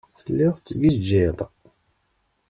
[0.17, 1.37] Telliḍ tettgijjiḍ.